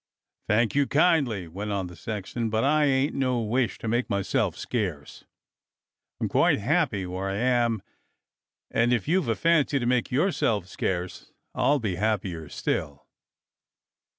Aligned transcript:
"Thank 0.47 0.73
you 0.73 0.87
kindly," 0.87 1.47
went 1.47 1.71
on 1.71 1.85
the 1.85 1.95
sexton, 1.95 2.49
"but 2.49 2.63
I 2.63 2.85
ain't 2.85 3.13
no 3.13 3.39
wish 3.39 3.77
to 3.77 3.87
make 3.87 4.09
myself 4.09 4.57
scarce. 4.57 5.25
I'm 6.19 6.27
quite 6.27 6.57
happy 6.59 7.05
where 7.05 7.29
I 7.29 7.35
am, 7.35 7.83
and 8.71 8.91
if 8.93 9.07
you've 9.07 9.27
a 9.27 9.35
fancy 9.35 9.77
to 9.77 9.85
make 9.85 10.09
yourself 10.11 10.65
scarce, 10.67 11.33
I'll 11.53 11.77
be 11.77 11.97
happier 11.97 12.49
still." 12.49 13.05